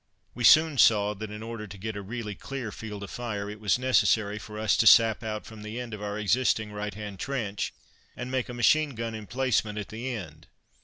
We 0.33 0.43
soon 0.43 0.79
saw 0.79 1.13
that 1.13 1.29
in 1.29 1.43
order 1.43 1.67
to 1.67 1.77
get 1.77 1.95
a 1.95 2.01
really 2.01 2.33
clear 2.33 2.71
field 2.71 3.03
of 3.03 3.11
fire 3.11 3.51
it 3.51 3.59
was 3.59 3.77
necessary 3.77 4.39
for 4.39 4.57
us 4.57 4.75
to 4.77 4.87
sap 4.87 5.21
out 5.21 5.45
from 5.45 5.61
the 5.61 5.79
end 5.79 5.93
of 5.93 6.01
our 6.01 6.17
existing 6.17 6.71
right 6.71 6.95
hand 6.95 7.19
trench 7.19 7.71
and 8.17 8.31
make 8.31 8.49
a 8.49 8.53
machine 8.55 8.95
gun 8.95 9.13
emplacement 9.13 9.77
at 9.77 9.89
the 9.89 10.09
end. 10.09 10.47